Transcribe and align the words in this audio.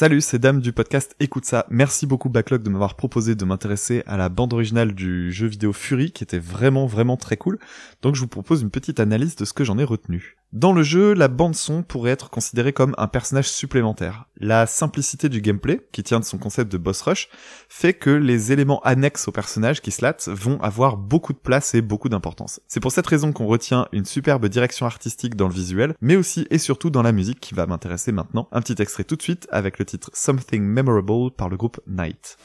Salut, 0.00 0.20
c'est 0.20 0.38
Dame 0.38 0.60
du 0.60 0.72
podcast 0.72 1.16
Écoute 1.18 1.44
ça. 1.44 1.66
Merci 1.70 2.06
beaucoup 2.06 2.28
Backlog 2.28 2.62
de 2.62 2.70
m'avoir 2.70 2.94
proposé 2.94 3.34
de 3.34 3.44
m'intéresser 3.44 4.04
à 4.06 4.16
la 4.16 4.28
bande 4.28 4.52
originale 4.52 4.94
du 4.94 5.32
jeu 5.32 5.48
vidéo 5.48 5.72
Fury 5.72 6.12
qui 6.12 6.22
était 6.22 6.38
vraiment 6.38 6.86
vraiment 6.86 7.16
très 7.16 7.36
cool. 7.36 7.58
Donc 8.00 8.14
je 8.14 8.20
vous 8.20 8.28
propose 8.28 8.62
une 8.62 8.70
petite 8.70 9.00
analyse 9.00 9.34
de 9.34 9.44
ce 9.44 9.52
que 9.52 9.64
j'en 9.64 9.76
ai 9.76 9.82
retenu. 9.82 10.36
Dans 10.54 10.72
le 10.72 10.82
jeu, 10.82 11.12
la 11.12 11.28
bande 11.28 11.54
son 11.54 11.82
pourrait 11.82 12.12
être 12.12 12.30
considérée 12.30 12.72
comme 12.72 12.94
un 12.96 13.06
personnage 13.06 13.50
supplémentaire. 13.50 14.24
La 14.38 14.66
simplicité 14.66 15.28
du 15.28 15.42
gameplay, 15.42 15.86
qui 15.92 16.02
tient 16.02 16.20
de 16.20 16.24
son 16.24 16.38
concept 16.38 16.72
de 16.72 16.78
boss 16.78 17.02
rush, 17.02 17.28
fait 17.68 17.92
que 17.92 18.08
les 18.08 18.50
éléments 18.50 18.80
annexes 18.80 19.28
au 19.28 19.32
personnage 19.32 19.82
qui 19.82 19.90
se 19.90 20.30
vont 20.30 20.58
avoir 20.62 20.96
beaucoup 20.96 21.34
de 21.34 21.38
place 21.38 21.74
et 21.74 21.82
beaucoup 21.82 22.08
d'importance. 22.08 22.60
C'est 22.66 22.80
pour 22.80 22.92
cette 22.92 23.06
raison 23.06 23.30
qu'on 23.32 23.46
retient 23.46 23.88
une 23.92 24.06
superbe 24.06 24.46
direction 24.46 24.86
artistique 24.86 25.36
dans 25.36 25.48
le 25.48 25.54
visuel, 25.54 25.94
mais 26.00 26.16
aussi 26.16 26.46
et 26.50 26.58
surtout 26.58 26.88
dans 26.88 27.02
la 27.02 27.12
musique 27.12 27.40
qui 27.40 27.52
va 27.52 27.66
m'intéresser 27.66 28.12
maintenant. 28.12 28.48
Un 28.50 28.62
petit 28.62 28.80
extrait 28.80 29.04
tout 29.04 29.16
de 29.16 29.22
suite 29.22 29.46
avec 29.50 29.78
le 29.78 29.84
titre 29.84 30.10
Something 30.14 30.62
Memorable 30.62 31.30
par 31.30 31.50
le 31.50 31.58
groupe 31.58 31.78
Night. 31.86 32.38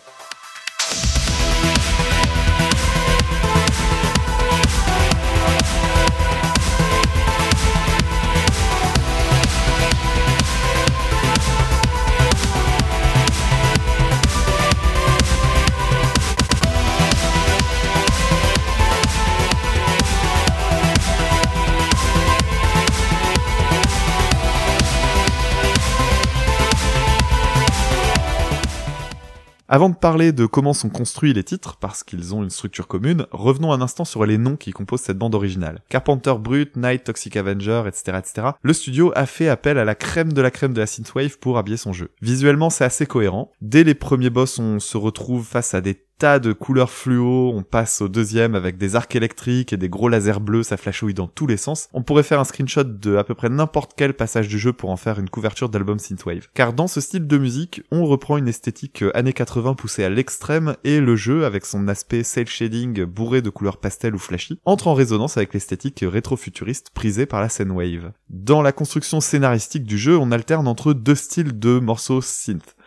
Avant 29.73 29.89
de 29.89 29.95
parler 29.95 30.33
de 30.33 30.45
comment 30.45 30.73
sont 30.73 30.89
construits 30.89 31.33
les 31.33 31.43
titres, 31.43 31.77
parce 31.77 32.03
qu'ils 32.03 32.35
ont 32.35 32.43
une 32.43 32.51
structure 32.51 32.87
commune, 32.87 33.25
revenons 33.31 33.71
un 33.71 33.81
instant 33.81 34.05
sur 34.05 34.23
les 34.23 34.37
noms 34.37 34.55
qui 34.55 34.69
composent 34.69 35.01
cette 35.01 35.17
bande 35.17 35.33
originale. 35.33 35.81
Carpenter 35.89 36.35
Brut, 36.39 36.77
Night, 36.77 37.05
Toxic 37.05 37.35
Avenger, 37.35 37.81
etc., 37.87 38.19
etc. 38.19 38.47
Le 38.61 38.73
studio 38.73 39.11
a 39.15 39.25
fait 39.25 39.49
appel 39.49 39.79
à 39.79 39.83
la 39.83 39.95
crème 39.95 40.31
de 40.31 40.41
la 40.43 40.51
crème 40.51 40.73
de 40.73 40.79
la 40.79 40.85
synthwave 40.85 41.39
pour 41.39 41.57
habiller 41.57 41.77
son 41.77 41.91
jeu. 41.91 42.11
Visuellement, 42.21 42.69
c'est 42.69 42.85
assez 42.85 43.07
cohérent. 43.07 43.51
Dès 43.61 43.83
les 43.83 43.95
premiers 43.95 44.29
boss, 44.29 44.59
on 44.59 44.79
se 44.79 44.95
retrouve 44.95 45.43
face 45.43 45.73
à 45.73 45.81
des 45.81 45.99
de 46.23 46.53
couleurs 46.53 46.89
fluo, 46.89 47.51
on 47.53 47.63
passe 47.63 48.01
au 48.01 48.07
deuxième 48.07 48.55
avec 48.55 48.77
des 48.77 48.95
arcs 48.95 49.13
électriques 49.13 49.73
et 49.73 49.77
des 49.77 49.89
gros 49.89 50.07
lasers 50.07 50.39
bleus, 50.39 50.63
ça 50.63 50.77
flashouille 50.77 51.13
dans 51.13 51.27
tous 51.27 51.47
les 51.47 51.57
sens. 51.57 51.89
On 51.91 52.01
pourrait 52.01 52.23
faire 52.23 52.39
un 52.39 52.45
screenshot 52.45 52.85
de 52.85 53.17
à 53.17 53.25
peu 53.25 53.35
près 53.35 53.49
n'importe 53.49 53.91
quel 53.97 54.13
passage 54.13 54.47
du 54.47 54.57
jeu 54.57 54.71
pour 54.71 54.89
en 54.89 54.95
faire 54.95 55.19
une 55.19 55.29
couverture 55.29 55.67
d'album 55.67 55.99
synthwave. 55.99 56.47
Car 56.53 56.71
dans 56.71 56.87
ce 56.87 57.01
style 57.01 57.27
de 57.27 57.37
musique, 57.37 57.81
on 57.91 58.05
reprend 58.05 58.37
une 58.37 58.47
esthétique 58.47 59.03
années 59.13 59.33
80 59.33 59.73
poussée 59.73 60.05
à 60.05 60.09
l'extrême 60.09 60.77
et 60.85 61.01
le 61.01 61.17
jeu, 61.17 61.43
avec 61.43 61.65
son 61.65 61.89
aspect 61.89 62.23
cel 62.23 62.47
shading 62.47 63.03
bourré 63.03 63.41
de 63.41 63.49
couleurs 63.49 63.77
pastel 63.77 64.15
ou 64.15 64.19
flashy, 64.19 64.61
entre 64.63 64.87
en 64.87 64.93
résonance 64.93 65.35
avec 65.35 65.53
l'esthétique 65.53 66.05
rétro-futuriste 66.07 66.91
prisée 66.93 67.25
par 67.25 67.41
la 67.41 67.49
scène 67.49 67.71
wave. 67.71 68.13
Dans 68.29 68.61
la 68.61 68.71
construction 68.71 69.19
scénaristique 69.19 69.83
du 69.83 69.97
jeu, 69.97 70.17
on 70.17 70.31
alterne 70.31 70.69
entre 70.69 70.93
deux 70.93 71.15
styles 71.15 71.59
de 71.59 71.79
morceaux 71.79 72.21
synth. 72.21 72.77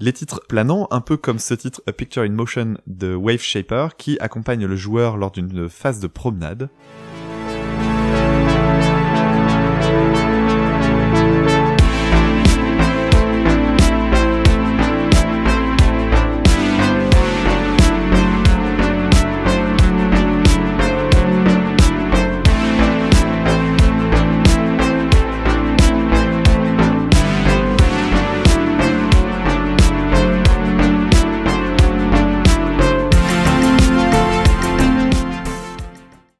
Les 0.00 0.12
titres 0.12 0.40
planants, 0.48 0.88
un 0.90 1.00
peu 1.00 1.16
comme 1.16 1.38
ce 1.38 1.54
titre 1.54 1.80
A 1.86 1.92
Picture 1.92 2.24
in 2.24 2.30
Motion 2.30 2.74
de 2.88 3.14
Wave 3.14 3.40
Shaper, 3.40 3.96
qui 3.96 4.18
accompagne 4.18 4.66
le 4.66 4.74
joueur 4.74 5.16
lors 5.16 5.30
d'une 5.30 5.68
phase 5.68 6.00
de 6.00 6.08
promenade. 6.08 6.68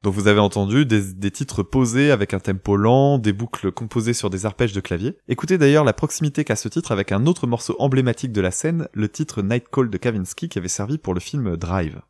Donc 0.05 0.13
vous 0.13 0.27
avez 0.27 0.39
entendu 0.39 0.85
des, 0.85 1.31
titres 1.31 1.63
posés 1.63 2.11
avec 2.11 2.35
un 2.35 2.39
tempo 2.39 2.77
lent, 2.77 3.17
des 3.17 3.33
boucles 3.33 3.71
composées 3.71 4.13
sur 4.13 4.29
des 4.29 4.45
arpèges 4.45 4.71
de 4.71 4.79
clavier. 4.79 5.17
Écoutez 5.27 5.57
d'ailleurs 5.57 5.83
la 5.83 5.93
proximité 5.93 6.43
qu'a 6.43 6.55
ce 6.55 6.67
titre 6.67 6.91
avec 6.91 7.11
un 7.11 7.25
autre 7.25 7.47
morceau 7.47 7.75
emblématique 7.79 8.31
de 8.31 8.39
la 8.39 8.51
scène, 8.51 8.87
le 8.93 9.09
titre 9.09 9.41
Night 9.41 9.65
Call 9.71 9.89
de 9.89 9.97
Kavinsky 9.97 10.47
qui 10.47 10.59
avait 10.59 10.67
servi 10.67 10.99
pour 10.99 11.15
le 11.15 11.19
film 11.19 11.57
Drive. 11.57 12.01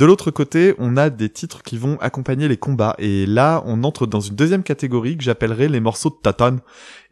De 0.00 0.06
l'autre 0.06 0.30
côté, 0.30 0.74
on 0.78 0.96
a 0.96 1.10
des 1.10 1.28
titres 1.28 1.62
qui 1.62 1.76
vont 1.76 1.98
accompagner 2.00 2.48
les 2.48 2.56
combats, 2.56 2.94
et 2.96 3.26
là, 3.26 3.62
on 3.66 3.84
entre 3.84 4.06
dans 4.06 4.20
une 4.20 4.34
deuxième 4.34 4.62
catégorie 4.62 5.18
que 5.18 5.22
j'appellerai 5.22 5.68
les 5.68 5.80
morceaux 5.80 6.08
de 6.08 6.16
tatane, 6.22 6.60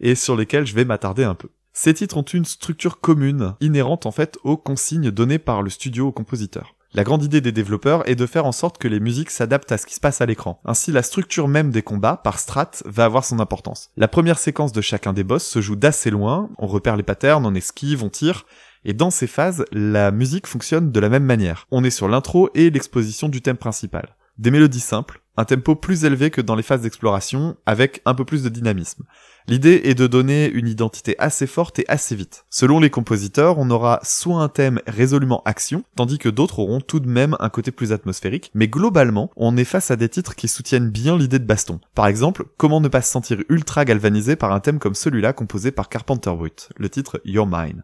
et 0.00 0.15
sur 0.15 0.37
lesquels 0.37 0.66
je 0.66 0.75
vais 0.75 0.87
m'attarder 0.87 1.22
un 1.22 1.34
peu. 1.34 1.50
Ces 1.75 1.93
titres 1.93 2.16
ont 2.16 2.22
une 2.22 2.47
structure 2.47 2.99
commune, 2.99 3.53
inhérente 3.60 4.06
en 4.06 4.10
fait 4.10 4.38
aux 4.43 4.56
consignes 4.56 5.10
données 5.10 5.38
par 5.38 5.60
le 5.60 5.69
studio 5.69 6.06
au 6.06 6.12
compositeur. 6.12 6.76
La 6.94 7.04
grande 7.04 7.22
idée 7.22 7.43
des 7.43 7.53
développeurs 7.53 8.09
est 8.09 8.15
de 8.15 8.25
faire 8.25 8.47
en 8.47 8.53
sorte 8.53 8.78
que 8.78 8.88
les 8.88 9.00
musiques 9.00 9.31
s'adaptent 9.31 9.70
à 9.70 9.76
ce 9.76 9.84
qui 9.84 9.94
se 9.94 10.00
passe 10.00 10.22
à 10.22 10.26
l'écran. 10.26 10.59
Ainsi, 10.65 10.91
la 10.91 11.03
structure 11.03 11.47
même 11.47 11.70
des 11.70 11.82
combats, 11.82 12.16
par 12.16 12.38
strat, 12.38 12.70
va 12.87 13.05
avoir 13.05 13.26
son 13.26 13.38
importance. 13.38 13.91
La 13.99 14.09
première 14.09 14.38
séquence 14.38 14.72
de 14.72 14.81
chacun 14.81 15.12
des 15.12 15.25
boss 15.25 15.44
se 15.44 15.60
joue 15.60 15.76
d'assez 15.76 16.09
loin, 16.09 16.49
on 16.56 16.66
repère 16.66 16.97
les 16.97 17.03
patterns, 17.03 17.44
on 17.44 17.55
esquive, 17.55 18.03
on 18.03 18.09
tire, 18.09 18.47
et 18.84 18.94
dans 18.94 19.10
ces 19.10 19.26
phases, 19.26 19.64
la 19.72 20.10
musique 20.10 20.46
fonctionne 20.46 20.92
de 20.92 21.00
la 21.00 21.08
même 21.08 21.24
manière. 21.24 21.66
On 21.70 21.84
est 21.84 21.90
sur 21.90 22.08
l'intro 22.08 22.50
et 22.54 22.70
l'exposition 22.70 23.28
du 23.28 23.42
thème 23.42 23.56
principal. 23.56 24.16
Des 24.38 24.52
mélodies 24.52 24.80
simples, 24.80 25.20
un 25.36 25.44
tempo 25.44 25.74
plus 25.74 26.04
élevé 26.04 26.30
que 26.30 26.40
dans 26.40 26.54
les 26.54 26.62
phases 26.62 26.82
d'exploration, 26.82 27.56
avec 27.66 28.02
un 28.04 28.14
peu 28.14 28.24
plus 28.24 28.42
de 28.42 28.48
dynamisme. 28.48 29.04
L'idée 29.48 29.80
est 29.84 29.94
de 29.94 30.06
donner 30.06 30.48
une 30.50 30.68
identité 30.68 31.16
assez 31.18 31.46
forte 31.46 31.78
et 31.78 31.84
assez 31.88 32.14
vite. 32.14 32.44
Selon 32.50 32.80
les 32.80 32.90
compositeurs, 32.90 33.58
on 33.58 33.70
aura 33.70 33.98
soit 34.02 34.42
un 34.42 34.48
thème 34.48 34.80
résolument 34.86 35.42
action, 35.44 35.84
tandis 35.96 36.18
que 36.18 36.28
d'autres 36.28 36.58
auront 36.58 36.80
tout 36.80 37.00
de 37.00 37.08
même 37.08 37.36
un 37.40 37.48
côté 37.48 37.70
plus 37.70 37.92
atmosphérique, 37.92 38.50
mais 38.54 38.68
globalement, 38.68 39.30
on 39.36 39.56
est 39.56 39.64
face 39.64 39.90
à 39.90 39.96
des 39.96 40.08
titres 40.08 40.34
qui 40.34 40.48
soutiennent 40.48 40.90
bien 40.90 41.16
l'idée 41.16 41.38
de 41.38 41.46
baston. 41.46 41.80
Par 41.94 42.06
exemple, 42.06 42.44
comment 42.56 42.80
ne 42.80 42.88
pas 42.88 43.02
se 43.02 43.10
sentir 43.10 43.38
ultra 43.48 43.84
galvanisé 43.84 44.36
par 44.36 44.52
un 44.52 44.60
thème 44.60 44.78
comme 44.78 44.94
celui-là 44.94 45.32
composé 45.32 45.72
par 45.72 45.88
Carpenter 45.88 46.32
Brut, 46.36 46.68
le 46.76 46.88
titre 46.90 47.20
Your 47.24 47.46
Mine. 47.46 47.82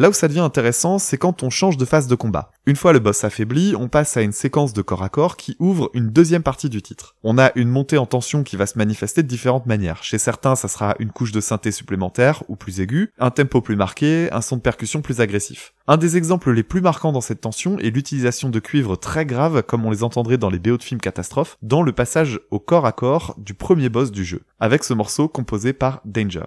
Là 0.00 0.08
où 0.08 0.14
ça 0.14 0.28
devient 0.28 0.40
intéressant, 0.40 0.98
c'est 0.98 1.18
quand 1.18 1.42
on 1.42 1.50
change 1.50 1.76
de 1.76 1.84
phase 1.84 2.06
de 2.06 2.14
combat. 2.14 2.52
Une 2.64 2.76
fois 2.76 2.94
le 2.94 3.00
boss 3.00 3.22
affaibli, 3.22 3.74
on 3.78 3.88
passe 3.88 4.16
à 4.16 4.22
une 4.22 4.32
séquence 4.32 4.72
de 4.72 4.80
corps 4.80 5.02
à 5.02 5.10
corps 5.10 5.36
qui 5.36 5.56
ouvre 5.58 5.90
une 5.92 6.08
deuxième 6.08 6.42
partie 6.42 6.70
du 6.70 6.80
titre. 6.80 7.16
On 7.22 7.36
a 7.36 7.52
une 7.54 7.68
montée 7.68 7.98
en 7.98 8.06
tension 8.06 8.42
qui 8.42 8.56
va 8.56 8.64
se 8.64 8.78
manifester 8.78 9.22
de 9.22 9.28
différentes 9.28 9.66
manières. 9.66 10.02
Chez 10.02 10.16
certains, 10.16 10.56
ça 10.56 10.68
sera 10.68 10.94
une 11.00 11.10
couche 11.10 11.32
de 11.32 11.40
synthé 11.42 11.70
supplémentaire 11.70 12.44
ou 12.48 12.56
plus 12.56 12.80
aiguë, 12.80 13.12
un 13.18 13.30
tempo 13.30 13.60
plus 13.60 13.76
marqué, 13.76 14.30
un 14.32 14.40
son 14.40 14.56
de 14.56 14.62
percussion 14.62 15.02
plus 15.02 15.20
agressif. 15.20 15.74
Un 15.86 15.98
des 15.98 16.16
exemples 16.16 16.50
les 16.50 16.62
plus 16.62 16.80
marquants 16.80 17.12
dans 17.12 17.20
cette 17.20 17.42
tension 17.42 17.78
est 17.78 17.90
l'utilisation 17.90 18.48
de 18.48 18.58
cuivres 18.58 18.98
très 18.98 19.26
graves 19.26 19.62
comme 19.64 19.84
on 19.84 19.90
les 19.90 20.02
entendrait 20.02 20.38
dans 20.38 20.48
les 20.48 20.58
BO 20.58 20.78
de 20.78 20.82
films 20.82 21.02
catastrophes, 21.02 21.58
dans 21.60 21.82
le 21.82 21.92
passage 21.92 22.40
au 22.50 22.58
corps 22.58 22.86
à 22.86 22.92
corps 22.92 23.34
du 23.36 23.52
premier 23.52 23.90
boss 23.90 24.12
du 24.12 24.24
jeu, 24.24 24.44
avec 24.60 24.82
ce 24.82 24.94
morceau 24.94 25.28
composé 25.28 25.74
par 25.74 26.00
Danger. 26.06 26.46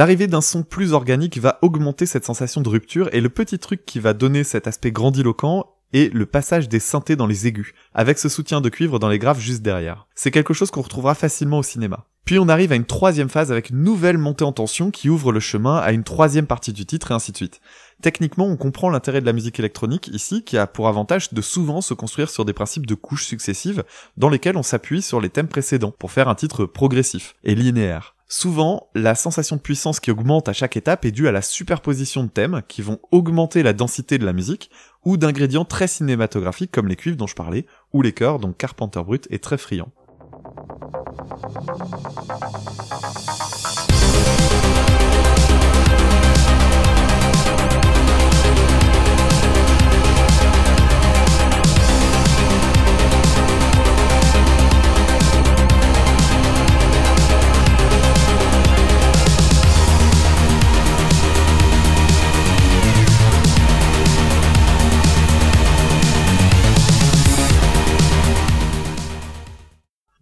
L'arrivée 0.00 0.28
d'un 0.28 0.40
son 0.40 0.62
plus 0.62 0.94
organique 0.94 1.36
va 1.36 1.58
augmenter 1.60 2.06
cette 2.06 2.24
sensation 2.24 2.62
de 2.62 2.70
rupture 2.70 3.10
et 3.12 3.20
le 3.20 3.28
petit 3.28 3.58
truc 3.58 3.84
qui 3.84 4.00
va 4.00 4.14
donner 4.14 4.44
cet 4.44 4.66
aspect 4.66 4.92
grandiloquent 4.92 5.74
est 5.92 6.10
le 6.14 6.24
passage 6.24 6.70
des 6.70 6.80
synthés 6.80 7.16
dans 7.16 7.26
les 7.26 7.46
aigus, 7.46 7.74
avec 7.92 8.18
ce 8.18 8.30
soutien 8.30 8.62
de 8.62 8.70
cuivre 8.70 8.98
dans 8.98 9.10
les 9.10 9.18
graves 9.18 9.40
juste 9.40 9.60
derrière. 9.60 10.06
C'est 10.14 10.30
quelque 10.30 10.54
chose 10.54 10.70
qu'on 10.70 10.80
retrouvera 10.80 11.14
facilement 11.14 11.58
au 11.58 11.62
cinéma. 11.62 12.06
Puis 12.24 12.38
on 12.38 12.48
arrive 12.48 12.72
à 12.72 12.76
une 12.76 12.86
troisième 12.86 13.28
phase 13.28 13.52
avec 13.52 13.68
une 13.68 13.82
nouvelle 13.82 14.16
montée 14.16 14.44
en 14.44 14.52
tension 14.52 14.90
qui 14.90 15.10
ouvre 15.10 15.32
le 15.32 15.40
chemin 15.40 15.76
à 15.76 15.92
une 15.92 16.02
troisième 16.02 16.46
partie 16.46 16.72
du 16.72 16.86
titre 16.86 17.10
et 17.10 17.14
ainsi 17.14 17.32
de 17.32 17.36
suite. 17.36 17.60
Techniquement, 18.00 18.46
on 18.46 18.56
comprend 18.56 18.88
l'intérêt 18.88 19.20
de 19.20 19.26
la 19.26 19.34
musique 19.34 19.58
électronique 19.58 20.08
ici, 20.14 20.44
qui 20.44 20.56
a 20.56 20.66
pour 20.66 20.88
avantage 20.88 21.34
de 21.34 21.42
souvent 21.42 21.82
se 21.82 21.92
construire 21.92 22.30
sur 22.30 22.46
des 22.46 22.54
principes 22.54 22.86
de 22.86 22.94
couches 22.94 23.26
successives, 23.26 23.84
dans 24.16 24.30
lesquels 24.30 24.56
on 24.56 24.62
s'appuie 24.62 25.02
sur 25.02 25.20
les 25.20 25.28
thèmes 25.28 25.48
précédents, 25.48 25.92
pour 25.98 26.10
faire 26.10 26.30
un 26.30 26.34
titre 26.34 26.64
progressif 26.64 27.34
et 27.44 27.54
linéaire. 27.54 28.14
Souvent, 28.32 28.90
la 28.94 29.16
sensation 29.16 29.56
de 29.56 29.60
puissance 29.60 29.98
qui 29.98 30.12
augmente 30.12 30.48
à 30.48 30.52
chaque 30.52 30.76
étape 30.76 31.04
est 31.04 31.10
due 31.10 31.26
à 31.26 31.32
la 31.32 31.42
superposition 31.42 32.22
de 32.22 32.28
thèmes 32.28 32.62
qui 32.68 32.80
vont 32.80 33.00
augmenter 33.10 33.64
la 33.64 33.72
densité 33.72 34.18
de 34.18 34.24
la 34.24 34.32
musique, 34.32 34.70
ou 35.04 35.16
d'ingrédients 35.16 35.64
très 35.64 35.88
cinématographiques 35.88 36.70
comme 36.70 36.86
les 36.86 36.94
cuivres 36.94 37.16
dont 37.16 37.26
je 37.26 37.34
parlais, 37.34 37.66
ou 37.92 38.02
les 38.02 38.12
chœurs 38.12 38.38
dont 38.38 38.52
Carpenter 38.52 39.02
Brut 39.02 39.26
est 39.30 39.42
très 39.42 39.58
friand. 39.58 39.90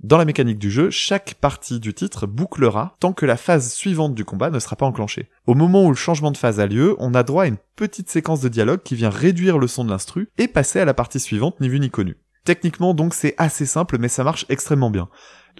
Dans 0.09 0.17
la 0.17 0.25
mécanique 0.25 0.59
du 0.59 0.71
jeu, 0.71 0.89
chaque 0.89 1.35
partie 1.35 1.81
du 1.81 1.93
titre 1.93 2.27
bouclera 2.27 2.97
tant 2.99 3.13
que 3.13 3.27
la 3.27 3.37
phase 3.37 3.75
suivante 3.75 4.15
du 4.15 4.25
combat 4.25 4.49
ne 4.49 4.59
sera 4.59 4.75
pas 4.75 4.87
enclenchée. 4.87 5.29
Au 5.47 5.53
moment 5.53 5.85
où 5.85 5.91
le 5.91 5.95
changement 5.95 6.31
de 6.31 6.39
phase 6.39 6.61
a 6.61 6.67
lieu, 6.67 6.97
on 6.99 7.13
a 7.13 7.23
droit 7.23 7.43
à 7.43 7.47
une 7.47 7.59
petite 7.77 8.09
séquence 8.09 8.41
de 8.41 8.49
dialogue 8.49 8.83
qui 8.83 8.95
vient 8.95 9.11
réduire 9.11 9.59
le 9.59 9.67
son 9.67 9.85
de 9.85 9.91
l'instru 9.91 10.31
et 10.39 10.49
passer 10.49 10.81
à 10.81 10.87
la 10.87 10.95
partie 10.95 11.21
suivante 11.21 11.61
ni 11.61 11.69
vu 11.69 11.79
ni 11.79 11.91
connu. 11.91 12.17
Techniquement 12.45 12.95
donc 12.95 13.13
c'est 13.13 13.35
assez 13.37 13.67
simple 13.67 13.99
mais 13.99 14.09
ça 14.09 14.25
marche 14.25 14.47
extrêmement 14.49 14.89
bien. 14.89 15.11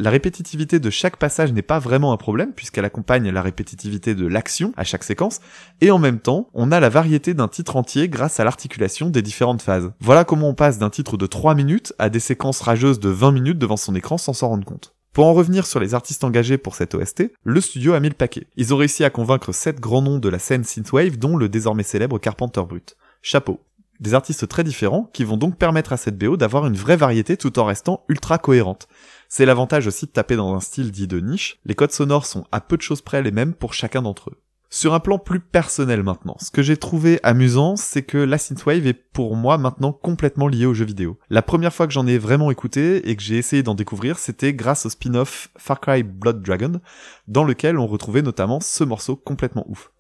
La 0.01 0.11
répétitivité 0.11 0.79
de 0.79 0.91
chaque 0.91 1.17
passage 1.17 1.53
n'est 1.53 1.61
pas 1.61 1.81
vraiment 1.81 2.13
un 2.13 2.17
problème 2.17 2.53
puisqu'elle 2.53 2.85
accompagne 2.85 3.31
la 3.31 3.43
répétitivité 3.43 4.15
de 4.15 4.29
l'action 4.29 4.73
à 4.77 4.85
chaque 4.85 5.03
séquence, 5.03 5.41
et 5.81 5.91
en 5.91 5.99
même 5.99 6.21
temps, 6.21 6.49
on 6.55 6.71
a 6.71 6.79
la 6.79 6.89
variété 6.89 7.35
d'un 7.35 7.49
titre 7.49 7.75
entier 7.75 8.09
grâce 8.09 8.39
à 8.39 8.45
l'articulation 8.45 9.11
des 9.11 9.23
différentes 9.23 9.61
phases. 9.61 9.91
Voilà 9.99 10.25
comment 10.25 10.51
on 10.51 10.55
passe 10.55 10.79
d'un 10.79 10.89
titre 10.89 11.17
de 11.17 11.27
3 11.27 11.57
minutes 11.57 11.95
à 11.99 12.11
des 12.11 12.21
séquences 12.21 12.61
rageuses 12.61 13.01
de 13.01 13.09
20 13.09 13.33
minutes 13.33 13.59
devant 13.59 13.77
son 13.77 13.97
écran 13.97 14.19
sans 14.19 14.35
s'en 14.35 14.51
rendre 14.51 14.65
compte. 14.65 14.95
Pour 15.13 15.27
en 15.27 15.35
revenir 15.35 15.67
sur 15.67 15.81
les 15.81 15.95
artistes 15.95 16.23
engagés 16.23 16.59
pour 16.59 16.77
cette 16.77 16.95
OST, 16.95 17.33
le 17.43 17.61
studio 17.61 17.95
a 17.95 18.01
mis 18.01 18.09
le 18.09 18.15
paquet. 18.15 18.47
Ils 18.57 18.73
ont 18.73 18.77
réussi 18.77 19.03
à 19.03 19.11
convaincre 19.11 19.51
7 19.51 19.81
grands 19.81 20.03
noms 20.03 20.21
de 20.21 20.29
la 20.29 20.39
scène 20.39 20.63
synthwave 20.63 21.19
dont 21.19 21.37
le 21.37 21.49
désormais 21.49 21.83
célèbre 21.83 22.21
Carpenter 22.21 22.63
Brut. 22.69 22.97
Chapeau. 23.21 23.59
Des 24.01 24.15
artistes 24.15 24.47
très 24.47 24.63
différents 24.63 25.11
qui 25.13 25.25
vont 25.25 25.37
donc 25.37 25.57
permettre 25.57 25.93
à 25.93 25.97
cette 25.97 26.19
BO 26.19 26.37
d'avoir 26.37 26.67
une 26.67 26.77
vraie 26.77 26.97
variété 26.97 27.37
tout 27.37 27.59
en 27.59 27.65
restant 27.65 28.05
ultra 28.09 28.39
cohérente. 28.39 28.89
C'est 29.29 29.45
l'avantage 29.47 29.87
aussi 29.87 30.07
de 30.07 30.13
taper 30.13 30.37
dans 30.37 30.55
un 30.55 30.61
style 30.61 30.93
dit 30.93 31.09
de 31.09 31.19
niche, 31.19 31.59
les 31.65 31.75
codes 31.75 31.93
sonores 31.93 32.27
sont 32.27 32.45
à 32.53 32.61
peu 32.61 32.77
de 32.77 32.83
choses 32.83 33.03
près 33.03 33.23
les 33.23 33.33
mêmes 33.33 33.55
pour 33.55 33.75
chacun 33.75 34.03
d'entre 34.03 34.31
eux. 34.31 34.39
Sur 34.71 34.93
un 34.93 35.01
plan 35.01 35.19
plus 35.19 35.41
personnel 35.41 36.03
maintenant, 36.03 36.37
ce 36.41 36.51
que 36.51 36.63
j'ai 36.63 36.77
trouvé 36.77 37.21
amusant, 37.23 37.77
c'est 37.77 38.03
que 38.03 38.19
la 38.19 38.37
synthwave 38.37 38.87
est 38.87 38.93
pour 38.93 39.35
moi 39.35 39.57
maintenant 39.57 39.93
complètement 39.93 40.47
liée 40.47 40.67
aux 40.67 40.75
jeux 40.75 40.85
vidéo. 40.85 41.19
La 41.31 41.41
première 41.41 41.73
fois 41.73 41.87
que 41.87 41.93
j'en 41.95 42.07
ai 42.07 42.19
vraiment 42.19 42.51
écouté 42.51 43.09
et 43.09 43.17
que 43.17 43.23
j'ai 43.23 43.39
essayé 43.39 43.63
d'en 43.63 43.75
découvrir, 43.75 44.19
c'était 44.19 44.53
grâce 44.53 44.85
au 44.85 44.91
spin-off 44.91 45.49
Far 45.57 45.81
Cry 45.81 46.03
Blood 46.03 46.43
Dragon, 46.43 46.81
dans 47.29 47.45
lequel 47.45 47.79
on 47.79 47.87
retrouvait 47.87 48.21
notamment 48.21 48.61
ce 48.61 48.85
morceau 48.85 49.17
complètement 49.17 49.65
ouf. 49.71 49.91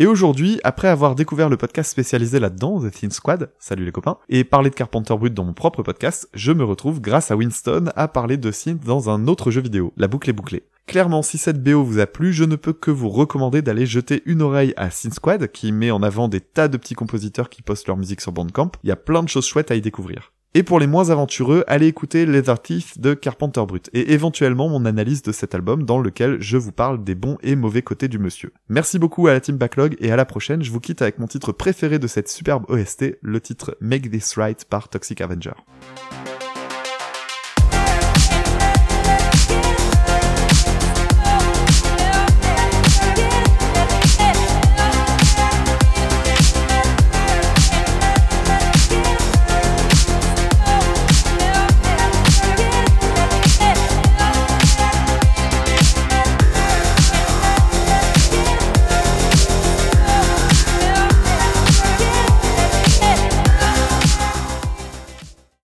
Et 0.00 0.06
aujourd'hui, 0.06 0.58
après 0.64 0.88
avoir 0.88 1.14
découvert 1.14 1.50
le 1.50 1.58
podcast 1.58 1.90
spécialisé 1.90 2.40
là-dedans, 2.40 2.80
The 2.80 2.90
Thin 2.90 3.10
Squad, 3.10 3.52
salut 3.58 3.84
les 3.84 3.92
copains, 3.92 4.16
et 4.30 4.44
parler 4.44 4.70
de 4.70 4.74
Carpenter 4.74 5.14
Brut 5.14 5.34
dans 5.34 5.44
mon 5.44 5.52
propre 5.52 5.82
podcast, 5.82 6.26
je 6.32 6.52
me 6.52 6.64
retrouve 6.64 7.02
grâce 7.02 7.30
à 7.30 7.36
Winston 7.36 7.90
à 7.96 8.08
parler 8.08 8.38
de 8.38 8.50
synth 8.50 8.82
dans 8.82 9.10
un 9.10 9.26
autre 9.26 9.50
jeu 9.50 9.60
vidéo, 9.60 9.92
La 9.98 10.08
Boucle 10.08 10.30
est 10.30 10.32
bouclée. 10.32 10.62
Clairement, 10.86 11.20
si 11.20 11.36
cette 11.36 11.62
BO 11.62 11.84
vous 11.84 11.98
a 11.98 12.06
plu, 12.06 12.32
je 12.32 12.44
ne 12.44 12.56
peux 12.56 12.72
que 12.72 12.90
vous 12.90 13.10
recommander 13.10 13.60
d'aller 13.60 13.84
jeter 13.84 14.22
une 14.24 14.40
oreille 14.40 14.72
à 14.78 14.90
Synth 14.90 15.12
Squad, 15.12 15.48
qui 15.48 15.70
met 15.70 15.90
en 15.90 16.02
avant 16.02 16.28
des 16.28 16.40
tas 16.40 16.68
de 16.68 16.78
petits 16.78 16.94
compositeurs 16.94 17.50
qui 17.50 17.60
postent 17.60 17.86
leur 17.86 17.98
musique 17.98 18.22
sur 18.22 18.32
Bandcamp. 18.32 18.72
Il 18.82 18.88
y 18.88 18.92
a 18.92 18.96
plein 18.96 19.22
de 19.22 19.28
choses 19.28 19.46
chouettes 19.46 19.70
à 19.70 19.74
y 19.74 19.82
découvrir. 19.82 20.32
Et 20.52 20.64
pour 20.64 20.80
les 20.80 20.88
moins 20.88 21.10
aventureux, 21.10 21.62
allez 21.68 21.86
écouter 21.86 22.26
Leather 22.26 22.60
Teeth 22.60 23.00
de 23.00 23.14
Carpenter 23.14 23.64
Brut 23.68 23.88
et 23.92 24.14
éventuellement 24.14 24.68
mon 24.68 24.84
analyse 24.84 25.22
de 25.22 25.30
cet 25.30 25.54
album 25.54 25.84
dans 25.84 26.00
lequel 26.00 26.38
je 26.40 26.56
vous 26.56 26.72
parle 26.72 27.04
des 27.04 27.14
bons 27.14 27.38
et 27.44 27.54
mauvais 27.54 27.82
côtés 27.82 28.08
du 28.08 28.18
monsieur. 28.18 28.52
Merci 28.68 28.98
beaucoup 28.98 29.28
à 29.28 29.32
la 29.32 29.40
team 29.40 29.58
Backlog 29.58 29.94
et 30.00 30.10
à 30.10 30.16
la 30.16 30.24
prochaine, 30.24 30.64
je 30.64 30.72
vous 30.72 30.80
quitte 30.80 31.02
avec 31.02 31.20
mon 31.20 31.28
titre 31.28 31.52
préféré 31.52 32.00
de 32.00 32.08
cette 32.08 32.28
superbe 32.28 32.64
OST, 32.68 33.18
le 33.22 33.40
titre 33.40 33.76
Make 33.80 34.10
This 34.10 34.34
Right 34.34 34.64
par 34.64 34.88
Toxic 34.88 35.20
Avenger. 35.20 35.52